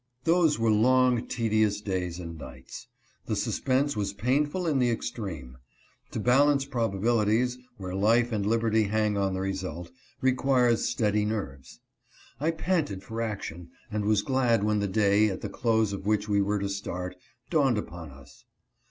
Those 0.23 0.57
were 0.57 0.71
long, 0.71 1.27
tedious 1.27 1.79
days 1.79 2.17
and 2.19 2.35
nights. 2.35 2.87
The 3.27 3.35
sus 3.35 3.59
pense 3.59 3.95
was 3.95 4.13
painful 4.13 4.65
in 4.65 4.79
the 4.79 4.89
extreme. 4.89 5.59
To 6.09 6.19
balance 6.19 6.65
probabili 6.65 7.27
9 7.27 7.27
204 7.27 7.27
ANXIOUS 7.27 7.55
DAYS. 7.55 7.57
ties, 7.57 7.69
where 7.77 7.93
life 7.93 8.31
and 8.31 8.43
liberty 8.47 8.83
hang 8.85 9.15
on 9.15 9.35
the 9.35 9.41
result, 9.41 9.91
requires 10.19 10.89
steady 10.89 11.23
nerves. 11.23 11.81
I 12.39 12.49
panted 12.49 13.03
for 13.03 13.21
action, 13.21 13.69
and 13.91 14.05
was 14.05 14.23
glad 14.23 14.63
when 14.63 14.79
the 14.79 14.87
day, 14.87 15.29
at 15.29 15.41
the 15.41 15.49
close 15.49 15.93
of 15.93 16.07
which 16.07 16.27
we 16.27 16.41
were 16.41 16.57
to 16.57 16.67
start, 16.69 17.15
dawned 17.51 17.77
upon 17.77 18.09
us. 18.09 18.45